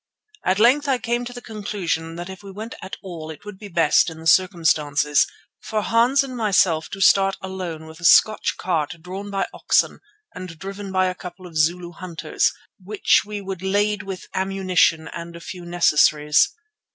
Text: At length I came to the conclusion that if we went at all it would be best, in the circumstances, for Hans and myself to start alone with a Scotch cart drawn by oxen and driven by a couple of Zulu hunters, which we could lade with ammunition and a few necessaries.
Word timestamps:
At 0.43 0.57
length 0.57 0.87
I 0.87 0.97
came 0.97 1.25
to 1.25 1.31
the 1.33 1.43
conclusion 1.43 2.15
that 2.15 2.27
if 2.27 2.41
we 2.41 2.49
went 2.51 2.73
at 2.81 2.97
all 3.03 3.29
it 3.29 3.45
would 3.45 3.59
be 3.59 3.67
best, 3.67 4.09
in 4.09 4.19
the 4.19 4.25
circumstances, 4.25 5.27
for 5.59 5.83
Hans 5.83 6.23
and 6.23 6.35
myself 6.35 6.89
to 6.93 6.99
start 7.01 7.37
alone 7.39 7.85
with 7.85 7.99
a 7.99 8.03
Scotch 8.03 8.55
cart 8.57 8.95
drawn 9.01 9.29
by 9.29 9.45
oxen 9.53 9.99
and 10.33 10.57
driven 10.57 10.91
by 10.91 11.05
a 11.05 11.13
couple 11.13 11.45
of 11.45 11.55
Zulu 11.55 11.91
hunters, 11.91 12.51
which 12.83 13.21
we 13.27 13.45
could 13.45 13.61
lade 13.61 14.01
with 14.01 14.25
ammunition 14.33 15.07
and 15.09 15.35
a 15.35 15.39
few 15.39 15.65
necessaries. 15.67 16.49